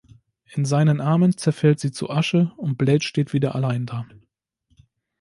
[0.49, 4.07] In seinen Armen zerfällt sie zu Asche, und Blade steht wieder allein da.